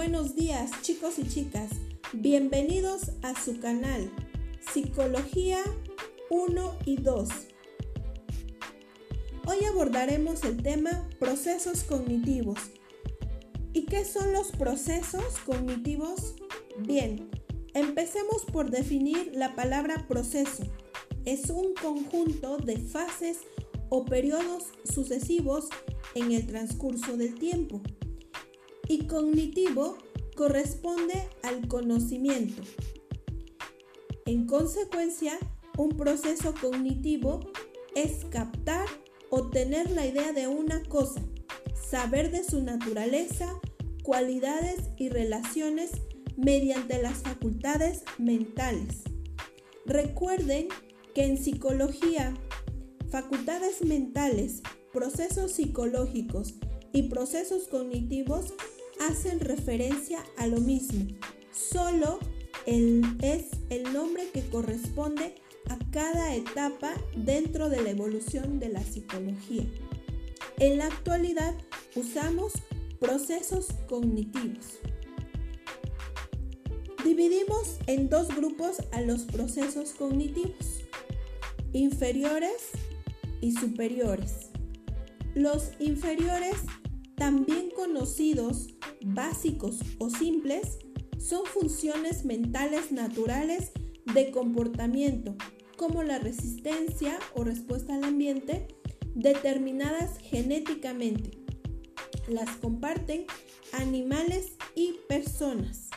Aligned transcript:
buenos 0.00 0.34
días 0.34 0.70
chicos 0.80 1.18
y 1.18 1.28
chicas. 1.28 1.72
Bienvenidos 2.14 3.10
a 3.20 3.38
su 3.38 3.60
canal 3.60 4.10
Psicología 4.72 5.58
1 6.30 6.78
y 6.86 6.96
2. 6.96 7.28
Hoy 9.46 9.62
abordaremos 9.66 10.42
el 10.44 10.62
tema 10.62 11.06
procesos 11.18 11.82
cognitivos. 11.82 12.58
¿Y 13.74 13.84
qué 13.84 14.06
son 14.06 14.32
los 14.32 14.52
procesos 14.52 15.38
cognitivos? 15.44 16.34
Bien, 16.78 17.28
empecemos 17.74 18.46
por 18.50 18.70
definir 18.70 19.32
la 19.34 19.54
palabra 19.54 20.06
proceso. 20.08 20.62
Es 21.26 21.50
un 21.50 21.74
conjunto 21.74 22.56
de 22.56 22.78
fases 22.78 23.40
o 23.90 24.06
periodos 24.06 24.64
sucesivos 24.82 25.68
en 26.14 26.32
el 26.32 26.46
transcurso 26.46 27.18
del 27.18 27.34
tiempo 27.34 27.82
y 28.90 29.06
cognitivo 29.06 29.98
corresponde 30.34 31.28
al 31.44 31.68
conocimiento. 31.68 32.60
En 34.26 34.48
consecuencia, 34.48 35.38
un 35.78 35.90
proceso 35.90 36.52
cognitivo 36.60 37.38
es 37.94 38.24
captar 38.24 38.88
o 39.30 39.48
tener 39.48 39.92
la 39.92 40.06
idea 40.06 40.32
de 40.32 40.48
una 40.48 40.82
cosa, 40.82 41.22
saber 41.88 42.32
de 42.32 42.42
su 42.42 42.64
naturaleza, 42.64 43.60
cualidades 44.02 44.80
y 44.96 45.08
relaciones 45.08 45.92
mediante 46.36 47.00
las 47.00 47.18
facultades 47.18 48.02
mentales. 48.18 49.04
Recuerden 49.86 50.66
que 51.14 51.26
en 51.26 51.38
psicología, 51.38 52.34
facultades 53.08 53.82
mentales, 53.84 54.62
procesos 54.92 55.52
psicológicos 55.52 56.54
y 56.92 57.02
procesos 57.02 57.68
cognitivos 57.68 58.52
hacen 59.00 59.40
referencia 59.40 60.24
a 60.36 60.46
lo 60.46 60.60
mismo, 60.60 61.06
solo 61.50 62.20
es 62.66 63.46
el 63.70 63.92
nombre 63.92 64.28
que 64.32 64.42
corresponde 64.48 65.34
a 65.68 65.78
cada 65.90 66.34
etapa 66.34 66.92
dentro 67.16 67.68
de 67.68 67.82
la 67.82 67.90
evolución 67.90 68.60
de 68.60 68.68
la 68.68 68.82
psicología. 68.82 69.64
En 70.58 70.78
la 70.78 70.86
actualidad 70.86 71.54
usamos 71.96 72.52
procesos 73.00 73.68
cognitivos. 73.88 74.78
Dividimos 77.02 77.78
en 77.86 78.08
dos 78.10 78.28
grupos 78.28 78.76
a 78.92 79.00
los 79.00 79.22
procesos 79.22 79.92
cognitivos, 79.92 80.84
inferiores 81.72 82.68
y 83.40 83.52
superiores. 83.52 84.50
Los 85.34 85.70
inferiores, 85.78 86.56
también 87.20 87.68
conocidos 87.76 88.68
básicos 89.02 89.80
o 89.98 90.08
simples 90.08 90.78
son 91.18 91.44
funciones 91.44 92.24
mentales 92.24 92.92
naturales 92.92 93.72
de 94.14 94.30
comportamiento, 94.30 95.36
como 95.76 96.02
la 96.02 96.18
resistencia 96.18 97.18
o 97.34 97.44
respuesta 97.44 97.94
al 97.94 98.04
ambiente, 98.04 98.68
determinadas 99.14 100.16
genéticamente. 100.22 101.32
Las 102.26 102.56
comparten 102.56 103.26
animales 103.72 104.52
y 104.74 104.94
personas. 105.06 105.90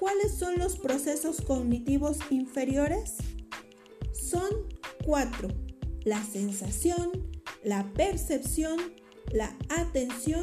¿Cuáles 0.00 0.34
son 0.36 0.58
los 0.58 0.76
procesos 0.78 1.40
cognitivos 1.40 2.18
inferiores? 2.30 3.18
Son 4.12 4.50
cuatro. 5.04 5.46
La 6.02 6.24
sensación, 6.24 7.12
la 7.62 7.92
percepción, 7.92 8.80
la 9.32 9.56
atención 9.68 10.42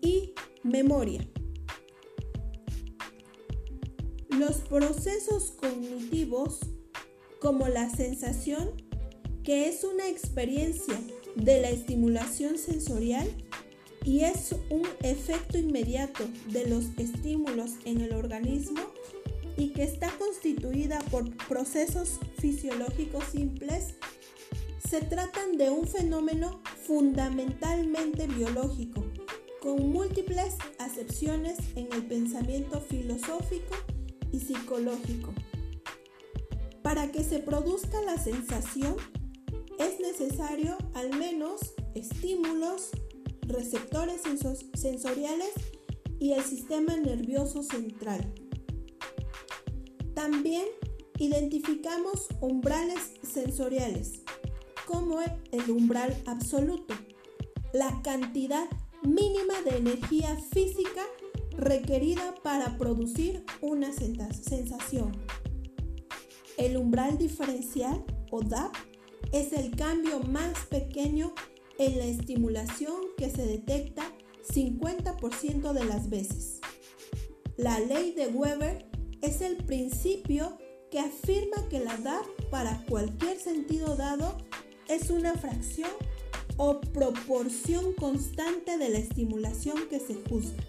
y 0.00 0.34
memoria. 0.62 1.26
Los 4.28 4.58
procesos 4.58 5.52
cognitivos 5.52 6.60
como 7.40 7.68
la 7.68 7.90
sensación, 7.90 8.70
que 9.42 9.68
es 9.68 9.84
una 9.84 10.08
experiencia 10.08 10.98
de 11.34 11.60
la 11.60 11.70
estimulación 11.70 12.58
sensorial 12.58 13.28
y 14.04 14.20
es 14.20 14.54
un 14.70 14.86
efecto 15.02 15.58
inmediato 15.58 16.24
de 16.48 16.66
los 16.68 16.86
estímulos 16.96 17.72
en 17.84 18.00
el 18.00 18.14
organismo 18.14 18.80
y 19.56 19.70
que 19.70 19.82
está 19.82 20.10
constituida 20.18 21.00
por 21.10 21.36
procesos 21.48 22.18
fisiológicos 22.38 23.24
simples, 23.24 23.94
se 24.90 25.02
tratan 25.02 25.56
de 25.56 25.70
un 25.70 25.86
fenómeno 25.86 26.60
fundamentalmente 26.84 28.26
biológico 28.26 29.04
con 29.62 29.92
múltiples 29.92 30.56
acepciones 30.80 31.58
en 31.76 31.92
el 31.92 32.08
pensamiento 32.08 32.80
filosófico 32.80 33.76
y 34.32 34.40
psicológico. 34.40 35.32
Para 36.82 37.12
que 37.12 37.22
se 37.22 37.38
produzca 37.38 38.02
la 38.02 38.18
sensación 38.18 38.96
es 39.78 40.00
necesario 40.00 40.76
al 40.94 41.16
menos 41.16 41.60
estímulos, 41.94 42.90
receptores 43.42 44.22
sensoriales 44.74 45.52
y 46.18 46.32
el 46.32 46.42
sistema 46.42 46.96
nervioso 46.96 47.62
central. 47.62 48.34
También 50.14 50.66
identificamos 51.16 52.26
umbrales 52.40 53.12
sensoriales, 53.22 54.22
como 54.90 55.20
el 55.20 55.70
umbral 55.70 56.20
absoluto, 56.26 56.94
la 57.72 58.02
cantidad 58.02 58.68
mínima 59.02 59.62
de 59.64 59.76
energía 59.76 60.36
física 60.52 61.02
requerida 61.56 62.34
para 62.42 62.76
producir 62.76 63.44
una 63.60 63.92
sensación. 63.92 65.12
El 66.56 66.76
umbral 66.76 67.18
diferencial 67.18 68.04
o 68.32 68.42
DAP 68.42 68.74
es 69.32 69.52
el 69.52 69.76
cambio 69.76 70.20
más 70.20 70.66
pequeño 70.66 71.34
en 71.78 71.98
la 71.98 72.06
estimulación 72.06 72.96
que 73.16 73.30
se 73.30 73.46
detecta 73.46 74.02
50% 74.52 75.72
de 75.72 75.84
las 75.84 76.10
veces. 76.10 76.60
La 77.56 77.78
ley 77.78 78.12
de 78.12 78.26
Weber 78.26 78.90
es 79.22 79.40
el 79.40 79.58
principio 79.58 80.58
que 80.90 80.98
afirma 80.98 81.68
que 81.68 81.78
la 81.78 81.96
DAP 81.98 82.26
para 82.50 82.84
cualquier 82.86 83.38
sentido 83.38 83.94
dado 83.94 84.36
es 84.90 85.10
una 85.10 85.34
fracción 85.34 85.90
o 86.56 86.80
proporción 86.80 87.94
constante 87.94 88.76
de 88.76 88.88
la 88.88 88.98
estimulación 88.98 89.88
que 89.88 90.00
se 90.00 90.14
juzga. 90.28 90.62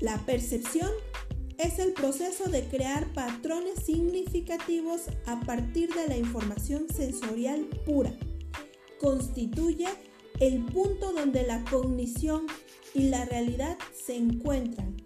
La 0.00 0.18
percepción 0.24 0.90
es 1.58 1.78
el 1.78 1.92
proceso 1.92 2.48
de 2.48 2.64
crear 2.64 3.12
patrones 3.12 3.84
significativos 3.84 5.02
a 5.26 5.40
partir 5.40 5.92
de 5.94 6.08
la 6.08 6.16
información 6.16 6.86
sensorial 6.88 7.66
pura. 7.86 8.12
Constituye 9.00 9.86
el 10.40 10.64
punto 10.64 11.12
donde 11.12 11.46
la 11.46 11.62
cognición 11.64 12.46
y 12.92 13.04
la 13.04 13.24
realidad 13.26 13.76
se 13.94 14.16
encuentran. 14.16 14.96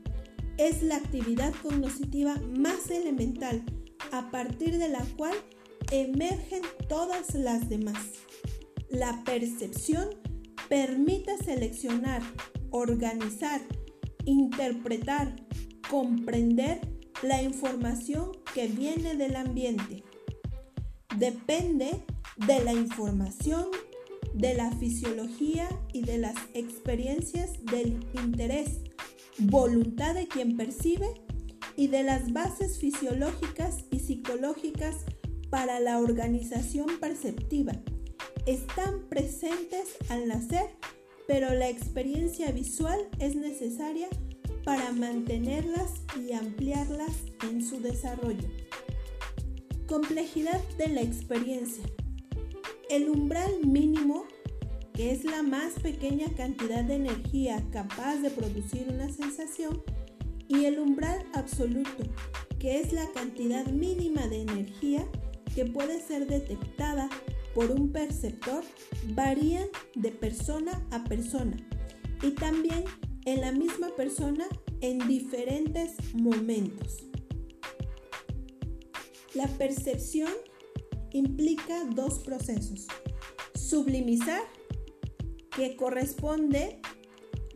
Es 0.56 0.82
la 0.82 0.96
actividad 0.96 1.52
cognitiva 1.62 2.40
más 2.56 2.90
elemental 2.90 3.62
a 4.10 4.30
partir 4.30 4.78
de 4.78 4.88
la 4.88 5.04
cual 5.16 5.34
emergen 5.90 6.62
todas 6.88 7.34
las 7.34 7.68
demás. 7.68 8.04
La 8.90 9.22
percepción 9.24 10.08
permite 10.68 11.36
seleccionar, 11.38 12.22
organizar, 12.70 13.60
interpretar, 14.24 15.34
comprender 15.90 16.80
la 17.22 17.42
información 17.42 18.32
que 18.54 18.68
viene 18.68 19.16
del 19.16 19.36
ambiente. 19.36 20.04
Depende 21.16 22.04
de 22.46 22.62
la 22.64 22.72
información, 22.72 23.66
de 24.34 24.54
la 24.54 24.70
fisiología 24.72 25.68
y 25.92 26.02
de 26.02 26.18
las 26.18 26.36
experiencias 26.54 27.64
del 27.64 27.98
interés, 28.12 28.80
voluntad 29.38 30.14
de 30.14 30.28
quien 30.28 30.56
percibe 30.56 31.08
y 31.76 31.88
de 31.88 32.02
las 32.02 32.32
bases 32.32 32.78
fisiológicas 32.78 33.84
y 33.90 34.00
psicológicas 34.00 34.96
para 35.50 35.80
la 35.80 35.98
organización 35.98 36.98
perceptiva 37.00 37.72
están 38.46 39.08
presentes 39.08 39.96
al 40.08 40.28
nacer, 40.28 40.70
pero 41.26 41.52
la 41.54 41.68
experiencia 41.68 42.50
visual 42.50 42.98
es 43.18 43.36
necesaria 43.36 44.08
para 44.64 44.92
mantenerlas 44.92 45.92
y 46.18 46.32
ampliarlas 46.32 47.12
en 47.48 47.62
su 47.62 47.80
desarrollo. 47.80 48.48
Complejidad 49.86 50.60
de 50.76 50.88
la 50.88 51.02
experiencia. 51.02 51.84
El 52.90 53.08
umbral 53.08 53.66
mínimo, 53.66 54.24
que 54.94 55.12
es 55.12 55.24
la 55.24 55.42
más 55.42 55.74
pequeña 55.74 56.26
cantidad 56.34 56.84
de 56.84 56.94
energía 56.94 57.64
capaz 57.70 58.16
de 58.16 58.30
producir 58.30 58.86
una 58.88 59.10
sensación, 59.12 59.82
y 60.48 60.64
el 60.64 60.78
umbral 60.78 61.26
absoluto, 61.34 62.04
que 62.58 62.80
es 62.80 62.92
la 62.92 63.06
cantidad 63.12 63.66
mínima 63.66 64.26
de 64.26 64.42
energía 64.42 65.06
que 65.58 65.64
puede 65.64 66.00
ser 66.00 66.28
detectada 66.28 67.10
por 67.52 67.72
un 67.72 67.90
perceptor 67.90 68.62
varían 69.08 69.66
de 69.96 70.12
persona 70.12 70.86
a 70.92 71.02
persona 71.02 71.56
y 72.22 72.30
también 72.30 72.84
en 73.24 73.40
la 73.40 73.50
misma 73.50 73.88
persona 73.96 74.46
en 74.82 75.00
diferentes 75.08 76.14
momentos. 76.14 76.98
La 79.34 79.48
percepción 79.48 80.30
implica 81.10 81.86
dos 81.86 82.20
procesos. 82.20 82.86
Sublimizar, 83.56 84.42
que 85.56 85.74
corresponde 85.74 86.80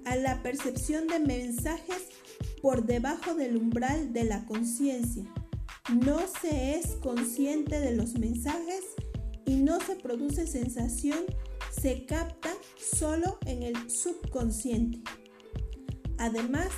a 0.05 0.17
la 0.17 0.43
percepción 0.43 1.07
de 1.07 1.21
mensajes 1.21 2.09
por 2.61 2.85
debajo 2.85 3.37
del 3.37 3.57
umbral 3.57 4.13
de 4.13 4.25
la 4.25 4.45
conciencia. 4.47 5.23
No 5.91 6.21
se 6.41 6.77
es 6.77 6.93
consciente 7.03 7.81
de 7.81 7.97
los 7.97 8.15
mensajes 8.15 8.85
y 9.45 9.57
no 9.57 9.81
se 9.81 9.97
produce 9.97 10.47
sensación, 10.47 11.19
se 11.73 12.07
capta 12.07 12.51
solo 12.77 13.39
en 13.47 13.65
el 13.65 13.91
subconsciente. 13.91 15.03
Además, 16.19 16.69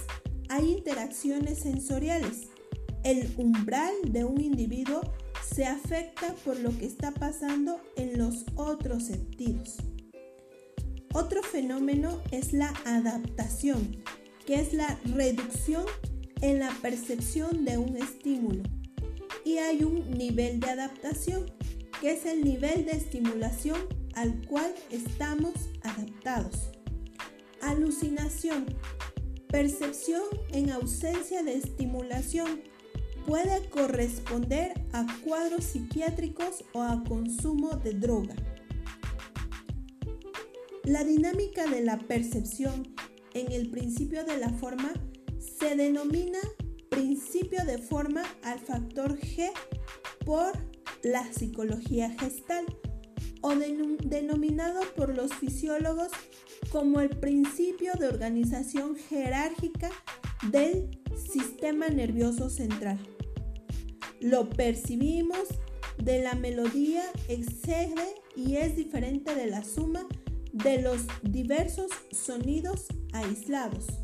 hay 0.49 0.73
interacciones 0.73 1.59
sensoriales. 1.59 2.49
El 3.03 3.31
umbral 3.37 3.93
de 4.09 4.25
un 4.25 4.41
individuo 4.41 5.03
se 5.55 5.67
afecta 5.67 6.35
por 6.43 6.59
lo 6.61 6.71
que 6.79 6.87
está 6.87 7.13
pasando 7.13 7.83
en 7.97 8.17
los 8.17 8.47
otros 8.55 9.05
sentidos. 9.05 9.77
Otro 11.13 11.43
fenómeno 11.43 12.23
es 12.31 12.55
la 12.55 12.73
adaptación, 12.87 14.03
que 14.47 14.55
es 14.55 14.73
la 14.73 14.99
reducción 15.15 15.85
en 16.41 16.59
la 16.59 16.71
percepción 16.81 17.67
de 17.67 17.77
un 17.77 17.99
estímulo. 17.99 18.63
Y 19.45 19.59
hay 19.59 19.85
un 19.85 20.11
nivel 20.11 20.61
de 20.61 20.71
adaptación, 20.71 21.53
que 22.01 22.13
es 22.13 22.27
el 22.27 22.45
nivel 22.45 22.87
de 22.87 22.93
estimulación 22.93 23.79
al 24.15 24.47
cual 24.47 24.75
estamos 24.91 25.55
adaptados. 25.83 26.71
Alucinación, 27.61 28.67
percepción 29.49 30.23
en 30.53 30.71
ausencia 30.71 31.43
de 31.43 31.57
estimulación, 31.57 32.63
puede 33.27 33.69
corresponder 33.71 34.73
a 34.93 35.07
cuadros 35.25 35.65
psiquiátricos 35.65 36.65
o 36.73 36.83
a 36.83 37.03
consumo 37.05 37.77
de 37.77 37.95
droga. 37.95 38.35
La 40.85 41.03
dinámica 41.03 41.67
de 41.67 41.83
la 41.83 41.99
percepción 41.99 42.95
en 43.33 43.51
el 43.53 43.71
principio 43.71 44.25
de 44.25 44.37
la 44.37 44.51
forma 44.51 44.93
se 45.39 45.75
denomina 45.77 46.39
principio 46.95 47.65
de 47.65 47.79
forma 47.79 48.23
al 48.45 48.61
factor 48.61 49.19
G 49.19 49.51
por 50.25 50.53
la 51.03 51.25
psicología 51.33 52.11
gestal 52.11 52.65
o 53.41 53.53
denominado 53.55 54.81
por 54.97 55.17
los 55.17 55.35
fisiólogos 55.35 56.13
como 56.71 57.01
el 57.01 57.11
principio 57.11 57.95
de 57.99 58.07
organización 58.07 58.95
jerárquica 58.95 59.91
del 60.53 61.01
sistema 61.33 61.89
nervioso 61.89 62.49
central. 62.49 62.99
Lo 64.21 64.49
percibimos 64.49 65.49
de 65.99 66.23
la 66.23 66.35
melodía 66.35 67.03
excede 67.29 68.15
y 68.37 68.57
es 68.57 68.77
diferente 68.77 69.35
de 69.35 69.47
la 69.47 69.65
suma 69.65 70.07
de 70.53 70.81
los 70.81 71.03
diversos 71.23 71.91
sonidos 72.13 72.87
aislados. 73.13 74.04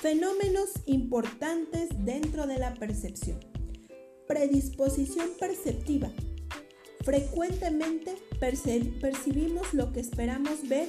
Fenómenos 0.00 0.70
importantes 0.86 1.90
dentro 2.06 2.46
de 2.46 2.58
la 2.58 2.72
percepción. 2.72 3.38
Predisposición 4.26 5.28
perceptiva. 5.38 6.10
Frecuentemente 7.04 8.14
percibimos 8.38 9.74
lo 9.74 9.92
que 9.92 10.00
esperamos 10.00 10.66
ver 10.66 10.88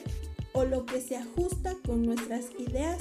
o 0.54 0.64
lo 0.64 0.86
que 0.86 1.02
se 1.02 1.18
ajusta 1.18 1.76
con 1.86 2.06
nuestras 2.06 2.52
ideas 2.58 3.00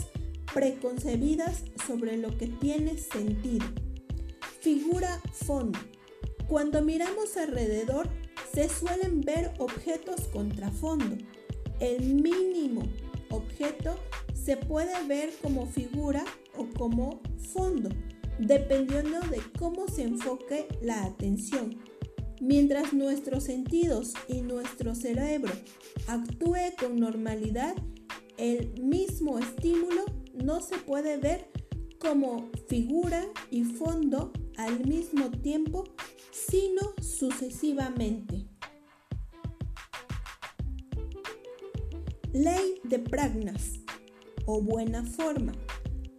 preconcebidas 0.52 1.62
sobre 1.86 2.16
lo 2.16 2.36
que 2.36 2.48
tiene 2.48 2.98
sentido. 2.98 3.66
Figura 4.60 5.22
fondo. 5.32 5.78
Cuando 6.48 6.82
miramos 6.82 7.36
alrededor 7.36 8.08
se 8.52 8.68
suelen 8.68 9.20
ver 9.20 9.52
objetos 9.58 10.22
contrafondo. 10.32 11.16
El 11.78 12.16
mínimo 12.16 12.82
objeto 13.30 13.96
se 14.50 14.56
puede 14.56 15.06
ver 15.06 15.30
como 15.40 15.64
figura 15.64 16.24
o 16.56 16.66
como 16.76 17.22
fondo, 17.52 17.88
dependiendo 18.40 19.20
de 19.20 19.40
cómo 19.56 19.86
se 19.86 20.02
enfoque 20.02 20.66
la 20.82 21.04
atención. 21.04 21.78
Mientras 22.40 22.92
nuestros 22.92 23.44
sentidos 23.44 24.12
y 24.26 24.40
nuestro 24.40 24.96
cerebro 24.96 25.52
actúe 26.08 26.74
con 26.80 26.98
normalidad, 26.98 27.76
el 28.38 28.72
mismo 28.82 29.38
estímulo 29.38 30.04
no 30.34 30.60
se 30.60 30.78
puede 30.78 31.16
ver 31.16 31.48
como 32.00 32.50
figura 32.66 33.24
y 33.52 33.62
fondo 33.62 34.32
al 34.56 34.84
mismo 34.84 35.30
tiempo, 35.30 35.84
sino 36.32 36.92
sucesivamente. 37.00 38.48
Ley 42.32 42.80
de 42.82 42.98
Pragnas 42.98 43.80
o 44.46 44.60
buena 44.60 45.04
forma. 45.04 45.52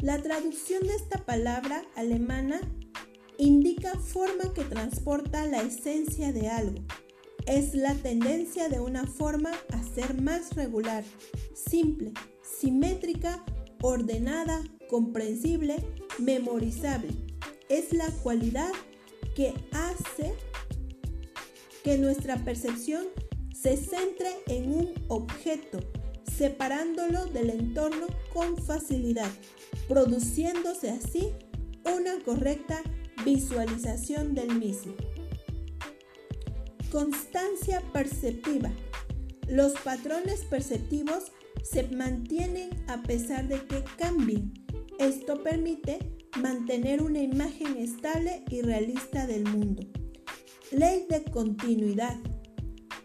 La 0.01 0.21
traducción 0.21 0.81
de 0.83 0.95
esta 0.95 1.25
palabra 1.25 1.83
alemana 1.95 2.59
indica 3.37 3.93
forma 3.95 4.53
que 4.53 4.63
transporta 4.63 5.45
la 5.45 5.61
esencia 5.61 6.31
de 6.31 6.49
algo. 6.49 6.83
Es 7.45 7.73
la 7.73 7.95
tendencia 7.95 8.69
de 8.69 8.79
una 8.79 9.05
forma 9.05 9.51
a 9.71 9.83
ser 9.83 10.21
más 10.21 10.55
regular, 10.55 11.03
simple, 11.53 12.13
simétrica, 12.41 13.43
ordenada, 13.81 14.63
comprensible, 14.89 15.77
memorizable. 16.19 17.09
Es 17.69 17.93
la 17.93 18.07
cualidad 18.23 18.71
que 19.35 19.53
hace 19.71 20.33
que 21.83 21.97
nuestra 21.97 22.37
percepción 22.43 23.05
se 23.53 23.77
centre 23.77 24.31
en 24.47 24.71
un 24.71 24.93
objeto 25.07 25.79
separándolo 26.41 27.27
del 27.27 27.51
entorno 27.51 28.07
con 28.33 28.57
facilidad, 28.57 29.29
produciéndose 29.87 30.89
así 30.89 31.29
una 31.85 32.19
correcta 32.25 32.81
visualización 33.23 34.33
del 34.33 34.55
mismo. 34.57 34.95
Constancia 36.91 37.83
perceptiva. 37.93 38.71
Los 39.47 39.73
patrones 39.73 40.43
perceptivos 40.45 41.25
se 41.61 41.83
mantienen 41.89 42.71
a 42.87 43.03
pesar 43.03 43.47
de 43.47 43.63
que 43.67 43.83
cambien. 43.99 44.51
Esto 44.97 45.43
permite 45.43 45.99
mantener 46.41 47.03
una 47.03 47.21
imagen 47.21 47.77
estable 47.77 48.43
y 48.49 48.63
realista 48.63 49.27
del 49.27 49.43
mundo. 49.43 49.83
Ley 50.71 51.05
de 51.07 51.23
continuidad. 51.25 52.17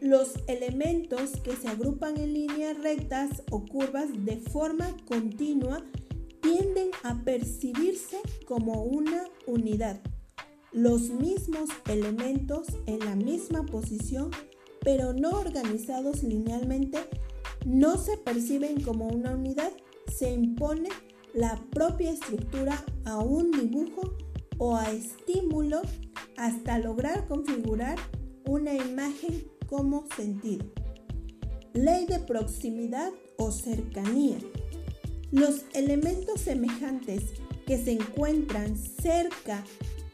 Los 0.06 0.34
elementos 0.46 1.32
que 1.42 1.56
se 1.56 1.66
agrupan 1.66 2.16
en 2.16 2.32
líneas 2.32 2.80
rectas 2.80 3.42
o 3.50 3.64
curvas 3.64 4.06
de 4.24 4.36
forma 4.36 4.96
continua 5.04 5.84
tienden 6.40 6.90
a 7.02 7.24
percibirse 7.24 8.18
como 8.46 8.84
una 8.84 9.24
unidad. 9.48 10.00
Los 10.70 11.10
mismos 11.10 11.70
elementos 11.88 12.68
en 12.86 13.00
la 13.00 13.16
misma 13.16 13.66
posición, 13.66 14.30
pero 14.80 15.12
no 15.12 15.30
organizados 15.30 16.22
linealmente, 16.22 16.98
no 17.64 17.96
se 17.96 18.16
perciben 18.16 18.80
como 18.82 19.08
una 19.08 19.34
unidad. 19.34 19.72
Se 20.16 20.32
impone 20.32 20.90
la 21.34 21.60
propia 21.72 22.12
estructura 22.12 22.84
a 23.06 23.18
un 23.18 23.50
dibujo 23.50 24.16
o 24.58 24.76
a 24.76 24.88
estímulo 24.92 25.82
hasta 26.36 26.78
lograr 26.78 27.26
configurar 27.26 27.98
una 28.44 28.72
imagen 28.72 29.55
como 29.68 30.06
sentido. 30.16 30.66
Ley 31.72 32.06
de 32.06 32.18
proximidad 32.20 33.12
o 33.36 33.50
cercanía. 33.50 34.38
Los 35.30 35.64
elementos 35.74 36.40
semejantes 36.40 37.22
que 37.66 37.76
se 37.76 37.92
encuentran 37.92 38.76
cerca 38.76 39.64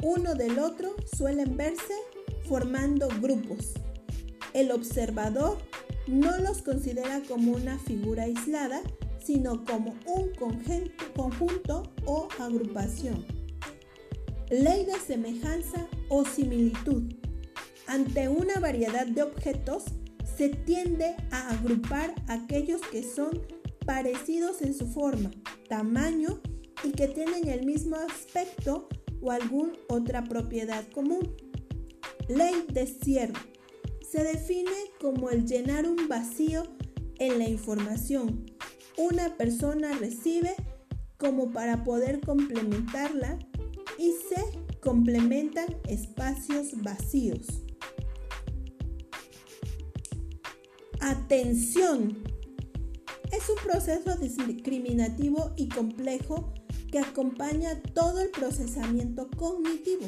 uno 0.02 0.34
del 0.34 0.58
otro 0.58 0.96
suelen 1.16 1.56
verse 1.56 1.94
formando 2.48 3.08
grupos. 3.20 3.74
El 4.52 4.72
observador 4.72 5.58
no 6.06 6.36
los 6.38 6.62
considera 6.62 7.22
como 7.28 7.52
una 7.52 7.78
figura 7.78 8.24
aislada, 8.24 8.82
sino 9.24 9.64
como 9.64 9.94
un 10.06 10.32
conjunto 11.14 11.84
o 12.04 12.28
agrupación. 12.40 13.24
Ley 14.50 14.84
de 14.84 14.98
semejanza 14.98 15.86
o 16.08 16.24
similitud. 16.24 17.14
Ante 17.92 18.30
una 18.30 18.58
variedad 18.58 19.06
de 19.06 19.22
objetos, 19.22 19.84
se 20.38 20.48
tiende 20.48 21.14
a 21.30 21.50
agrupar 21.50 22.14
aquellos 22.26 22.80
que 22.90 23.02
son 23.02 23.42
parecidos 23.84 24.62
en 24.62 24.72
su 24.72 24.86
forma, 24.86 25.30
tamaño 25.68 26.40
y 26.82 26.92
que 26.92 27.06
tienen 27.08 27.48
el 27.48 27.66
mismo 27.66 27.96
aspecto 27.96 28.88
o 29.20 29.30
alguna 29.30 29.74
otra 29.90 30.24
propiedad 30.24 30.82
común. 30.94 31.36
Ley 32.28 32.64
de 32.72 32.86
cierre. 32.86 33.38
Se 34.10 34.24
define 34.24 34.72
como 34.98 35.28
el 35.28 35.44
llenar 35.44 35.86
un 35.86 36.08
vacío 36.08 36.62
en 37.18 37.38
la 37.38 37.46
información 37.46 38.46
una 38.96 39.36
persona 39.36 39.92
recibe 39.98 40.54
como 41.18 41.50
para 41.52 41.84
poder 41.84 42.20
complementarla 42.20 43.38
y 43.98 44.12
se 44.28 44.80
complementan 44.80 45.66
espacios 45.88 46.80
vacíos. 46.82 47.62
Atención. 51.02 52.22
Es 53.32 53.48
un 53.48 53.56
proceso 53.68 54.16
discriminativo 54.18 55.52
y 55.56 55.68
complejo 55.68 56.54
que 56.92 57.00
acompaña 57.00 57.82
todo 57.92 58.20
el 58.20 58.30
procesamiento 58.30 59.28
cognitivo. 59.36 60.06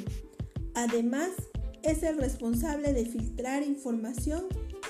Además, 0.74 1.30
es 1.82 2.04
el 2.04 2.16
responsable 2.18 2.92
de 2.92 3.06
filtrar 3.06 3.64
información 3.64 4.44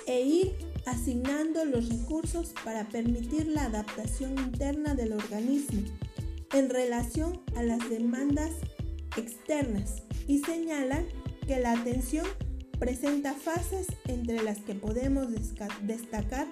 e 0.06 0.20
ir 0.20 0.52
asignando 0.84 1.64
los 1.64 1.88
recursos 1.88 2.52
para 2.62 2.86
permitir 2.90 3.46
la 3.46 3.64
adaptación 3.64 4.38
interna 4.38 4.94
del 4.94 5.14
organismo 5.14 5.80
en 6.52 6.68
relación 6.68 7.40
a 7.56 7.62
las 7.62 7.88
demandas 7.88 8.50
externas 9.16 10.02
y 10.28 10.40
señala 10.40 11.02
que 11.46 11.60
la 11.60 11.72
atención 11.72 12.26
presenta 12.78 13.34
fases 13.34 13.86
entre 14.06 14.42
las 14.42 14.58
que 14.58 14.74
podemos 14.74 15.28
destacar 15.82 16.46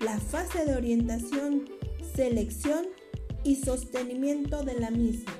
la 0.00 0.18
fase 0.18 0.64
de 0.64 0.74
orientación, 0.74 1.68
selección 2.14 2.86
y 3.42 3.56
sostenimiento 3.56 4.62
de 4.62 4.78
la 4.78 4.90
misma. 4.90 5.32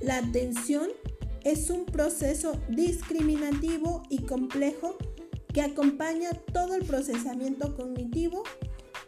La 0.00 0.18
atención 0.18 0.88
es 1.44 1.70
un 1.70 1.84
proceso 1.86 2.52
discriminativo 2.68 4.02
y 4.08 4.22
complejo 4.22 4.96
que 5.52 5.62
acompaña 5.62 6.30
todo 6.52 6.74
el 6.74 6.84
procesamiento 6.84 7.74
cognitivo. 7.76 8.44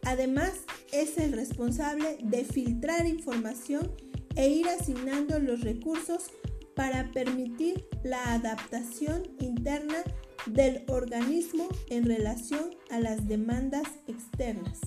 Además, 0.03 0.53
es 0.93 1.19
el 1.19 1.33
responsable 1.33 2.19
de 2.23 2.45
filtrar 2.45 3.07
información 3.07 3.93
e 4.37 4.49
ir 4.49 4.69
asignando 4.69 5.39
los 5.39 5.61
recursos 5.61 6.31
para 6.75 7.11
permitir 7.13 7.87
la 8.03 8.35
adaptación 8.35 9.23
interna 9.39 9.99
del 10.47 10.85
organismo 10.89 11.69
en 11.89 12.05
relación 12.05 12.71
a 12.91 13.01
las 13.01 13.29
demandas 13.29 13.85
externas. 14.07 14.81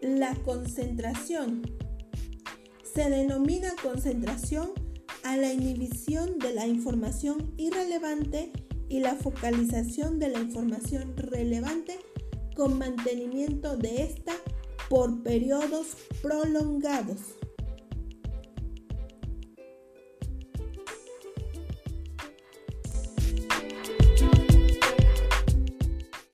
La 0.00 0.34
concentración. 0.44 1.62
Se 2.94 3.10
denomina 3.10 3.72
concentración 3.82 4.72
a 5.22 5.36
la 5.36 5.52
inhibición 5.52 6.38
de 6.38 6.54
la 6.54 6.66
información 6.66 7.52
irrelevante 7.56 8.52
y 8.88 9.00
la 9.00 9.14
focalización 9.14 10.18
de 10.18 10.28
la 10.28 10.40
información 10.40 11.16
relevante 11.16 11.98
con 12.56 12.78
mantenimiento 12.78 13.76
de 13.76 14.02
esta 14.02 14.32
por 14.88 15.22
periodos 15.22 15.96
prolongados. 16.22 17.37